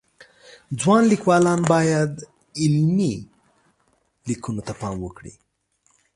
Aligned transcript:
ځوان 0.79 1.03
لیکوالان 1.11 1.59
باید 1.73 2.11
علمی 2.61 3.13
لیکنو 4.27 4.61
ته 4.67 4.73
پام 4.81 4.95
وکړي 5.01 5.33